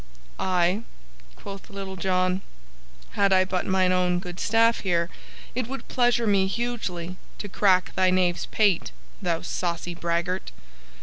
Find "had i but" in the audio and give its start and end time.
3.11-3.67